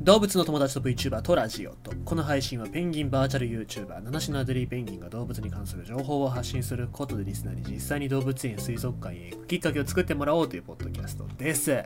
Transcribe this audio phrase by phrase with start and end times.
[0.00, 11.84] 動物の友達と VTuber とラジオとこの配信はペンギンバーチャル YouTuber 七種のアデリーペンギンが動物に関する情報を発信することでリスナーに実際に動物園水族館へ行くきっかけを作ってもらおうというポッドキャストです。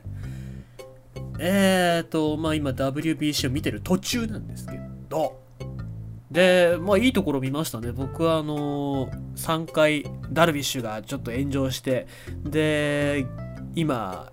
[1.41, 4.79] えーとまあ今 WBC を見てる途中なんですけ
[5.09, 5.41] ど。
[6.31, 7.91] でまあいいところ見ましたね。
[7.91, 12.07] 僕はあのー、3回ダルビッシュがちょっと炎上して
[12.45, 13.27] で
[13.75, 14.33] 今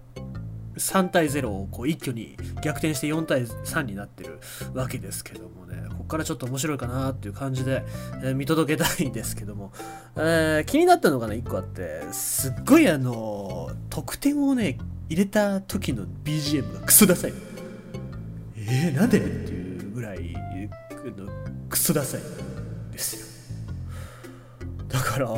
[0.81, 4.39] 3対0をこう一挙に逆転して4対3になってる
[4.73, 7.83] わけですけどもね、ここからちょっと面白いかなっていう感じで、
[8.23, 9.71] えー、見届けたいんですけども、
[10.15, 17.33] えー、気になったのがね、1個あって、すっごいあのー、得点をね、入れた時の BGM がクソダサい。
[18.55, 19.19] えー、なんで？
[19.19, 20.35] っていうぐらい、
[21.69, 22.21] クソダサい
[22.91, 23.25] ですよ。
[24.87, 25.29] だから、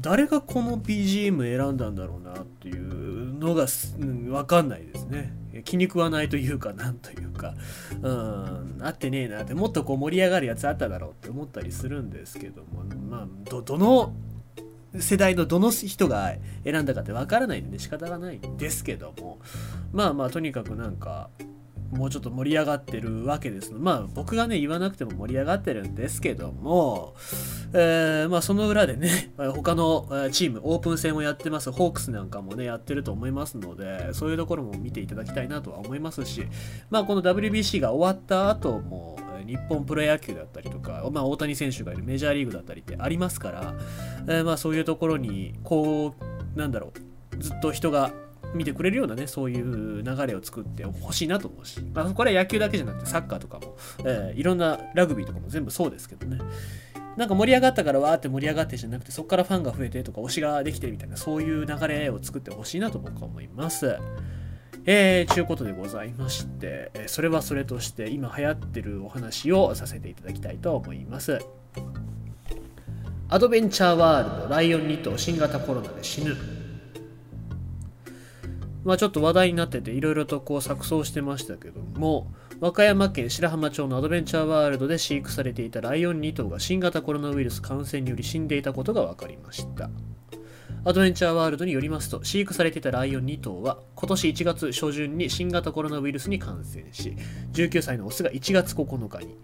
[0.00, 3.66] 誰がこの BGM 選んだんだろうなっていうのが、
[3.98, 5.32] うん、分かんないですね。
[5.64, 7.54] 気に食わないというか、なんというか、
[8.02, 14.12] うん、あってねえなって、もっとこう盛り上がるやつあっただろうって思ったりするんですけども、まあ、ど、どの
[14.98, 19.38] 世代のどの人が選んだかって分からないんで仕方がないんですけども、
[19.92, 21.30] まあまあ、とにかくなんか、
[21.90, 27.14] もうちょっと盛り上がってるわけですまあ僕がね言わなくても盛り上がってるんですけども、
[27.72, 36.46] えー、まあその裏でね 他のチームオープン戦をやってますホークスなんかもねやってると思いますのでそういうところも見ていただきたいなとは思いますし
[36.90, 43.74] まあこの WBC が終わった後も日本プロ野球だったりとか、まあ、大谷選手がいるメジャーリーグだったりってありますから、
[44.26, 46.14] えー、まあそういうところにこ
[46.54, 48.12] うなんだろうずっと人が
[48.54, 56.38] 見てくれるようなね、そういう流れを作ってほしいなと思うし、まあ、これは野球だけじゃなくてサッカーとかも、えー、いろんなラグビーとかも全部そうですけどね。
[57.16, 63.96] なんか盛り上がったからわーって盛り上がってじゃなくて、そこからファンが増えてとか推しができてみたいな、そういう流れを作ってほしいなと僕は思います。
[64.86, 71.40] えー、ちゅうことでございまして、それはそれとして今流行ってるお話をさせていただきたいと思います。
[73.28, 76.34] アドベンチャーワールドライオン2頭新型コロナで死ぬ
[78.84, 89.90] まあ、ちょっと話題になってていろいろとこう錯綜してましたけども和歌山県白浜町のアドベンチャーワールドで飼育されていたライオン2頭が新型コロナウイルス感染により死んでいたことが分かりました。
[90.84, 97.16] アドベンチャーワールドによりますと飼育されていたライオン2頭は今年1月初旬に新型コロナウイルスに感染し
[97.52, 99.36] 19歳のオスが1月9日に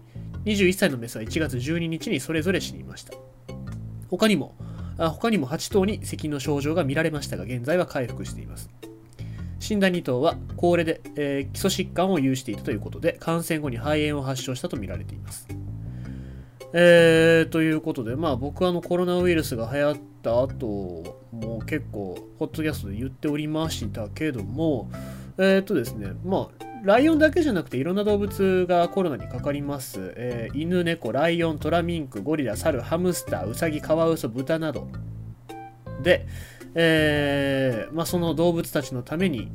[0.45, 3.13] 21歳のメスは1月12日にそれぞれ死にました。
[4.09, 4.55] 他にも
[4.97, 8.69] 他にも8頭に咳の症状が見られましたが現在は回復しています。
[9.65, 15.47] 死んだ2頭は高齢で、えー、基礎疾患を有していたということで感染後に肺炎を発症したとみられています。
[16.71, 24.91] えー、ということで、まあ僕はあのコロナウイルスが流行った後も結構、ホットキャストで言っておりましたけども、
[25.39, 30.13] えっ、ー、とですね、まあ、ライオンだけじゃなくていろんな動物がコロナにかかります。
[30.17, 34.87] えー、犬、猫、ライオン、トラミンク、ゴリラ、サル、ハムスター、ウサギ、カワウソ、豚など
[36.03, 36.27] で、
[36.75, 39.49] えー、まあ、その動物たちのために、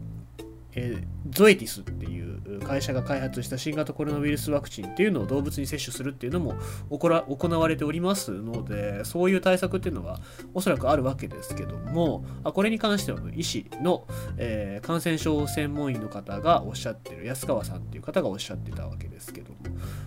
[0.72, 6.54] えー、ゾエティスっていう会社が開発した新型コロナウイルスワクチンっていうのを動物に接種するっていうのも
[6.88, 10.20] 行われておりますのでそういう対策っていうのは
[10.54, 14.06] おそらくあるわけですけどもあこれに関しては医師の、
[14.37, 19.58] えー、感染症専門医の方がおっしゃってる安川さんっていう方がおっしゃってたわけですけども。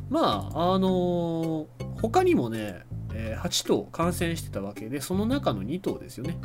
[0.10, 1.68] まああのー、
[2.02, 2.82] 他にもね、
[3.14, 6.38] え、8頭感染してたわけでその中の2頭ですよね。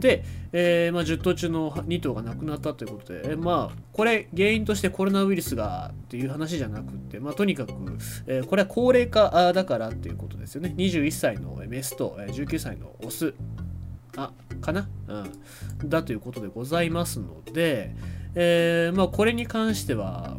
[0.00, 7.72] で、えー、まあ、10頭中の2頭が亡くなったということで、えー、まあ、これ原因としてコロナウイルスがっていう話じゃなくて、まあ、とにかく、
[8.26, 10.74] えー、これは高齢化だからっていうことですよね。
[10.76, 13.34] 21歳のメスと19歳のオス、
[14.16, 14.88] あ、かな？
[15.08, 15.88] うん。
[15.88, 17.94] だということでございますので、
[18.34, 20.38] えまあ、これに関しては、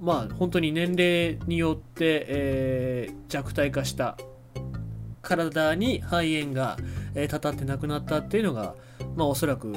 [0.00, 4.16] まあ、本当に年齢によって、え弱体化した
[5.36, 6.76] 体に肺炎が、
[7.14, 8.74] えー、たたって亡くなったっていうのが、
[9.16, 9.72] まあ、おそらく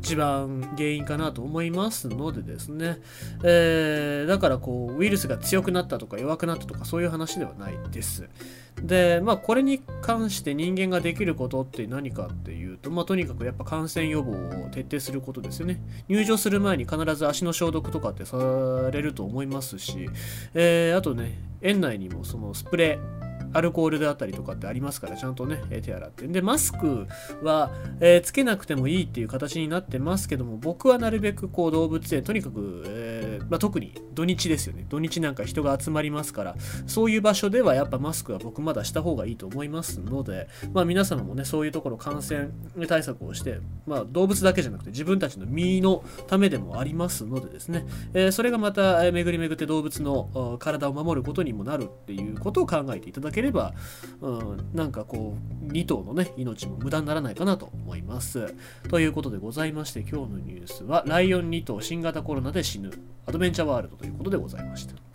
[0.00, 2.98] 一番原因かなと思いますのでですね、
[3.42, 8.28] えー、だからこうウイルスが強くなったとか弱くなったとかそういう話ではないです。
[8.82, 15.80] でまあこれに関して人間ができることって何かっていうとまあとにかくやっぱ感染予防を徹底することですよね。
[16.08, 18.36] 入場する前に必ず足の消毒とかってさ
[18.92, 20.08] れると思いますし、
[20.54, 23.17] えー、あとね園内にもそのスプレー
[23.52, 26.26] アルコールであったりとかってありますから、ちゃんとね、手洗って。
[26.26, 27.06] で、マスク
[27.42, 32.84] は、えー、つけなくてもいいっていう形になってますけども、僕はなるべくこう動物園、とにかく、
[33.48, 34.86] まあ、特に土日ですよね。
[34.88, 36.56] 土日なんか人が集まりますから、
[36.86, 42.48] そういう場所ではやっぱマスクは僕まだした方がいいと思いますので、まあ、皆様もね、そういうところ感染
[42.86, 53.74] 対策をして、まあ、動物だけじゃなくて自分たちの身のためでもありますのでですね、えー、それがまた巡り巡って動物の体を守ることにもなるっていうことを考えていただければ、
[54.20, 55.36] うん、なんかこ
[55.68, 58.54] う2頭のね命も無駄にならないかなと思います。
[58.88, 62.90] ということでございまして今日のニュースはライオン2頭新型コロナで死ぬ
[63.28, 65.07] アドベンチャーワールドということでございました。